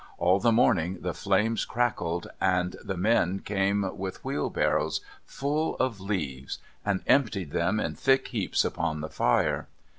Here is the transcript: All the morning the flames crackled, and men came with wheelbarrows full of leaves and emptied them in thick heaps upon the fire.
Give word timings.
All 0.17 0.39
the 0.39 0.51
morning 0.51 0.97
the 1.01 1.13
flames 1.13 1.63
crackled, 1.63 2.25
and 2.41 2.75
men 2.83 3.39
came 3.41 3.95
with 3.95 4.25
wheelbarrows 4.25 5.01
full 5.27 5.75
of 5.75 6.01
leaves 6.01 6.57
and 6.83 7.03
emptied 7.05 7.51
them 7.51 7.79
in 7.79 7.93
thick 7.93 8.29
heaps 8.29 8.65
upon 8.65 9.01
the 9.01 9.09
fire. 9.09 9.67